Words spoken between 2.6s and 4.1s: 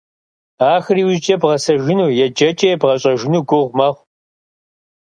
ебгъэщӀэжыну гугъу мэхъу.